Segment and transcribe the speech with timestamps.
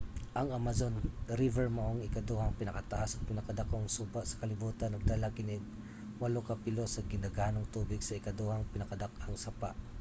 [0.39, 0.95] ang amazon
[1.41, 4.89] river mao ang ikaduhang pinakataas ug pinakadakong suba sa kalibutan.
[4.93, 5.57] nagdala kini
[6.21, 9.69] og 8 ka pilo sa gidaghanong tubig sa ikaduhang pinakadakong sapa